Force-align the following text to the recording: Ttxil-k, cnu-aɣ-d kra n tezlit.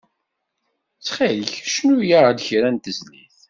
Ttxil-k, 0.97 1.53
cnu-aɣ-d 1.75 2.39
kra 2.47 2.69
n 2.71 2.77
tezlit. 2.77 3.35